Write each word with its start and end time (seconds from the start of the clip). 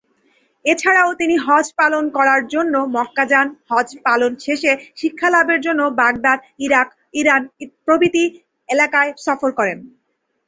এছাড়াও 0.65 1.09
তিনি 1.13 1.35
হজ্জ 1.37 1.67
পালন 1.79 2.05
করার 2.17 2.41
জন্য 2.53 2.73
মক্কা 2.95 3.25
যান, 3.31 3.47
হজ্ব 3.69 3.95
পালন 4.07 4.31
শেষে 4.45 4.71
শিক্ষালাভের 4.97 5.59
জন্য 5.61 5.81
বাগদাদ, 5.99 6.39
ইরাক, 6.59 6.89
ইরান 7.13 7.41
প্রভৃতি 7.85 8.23
এলাকা 8.69 8.99
সফর 9.25 9.49
করেন। 9.59 9.77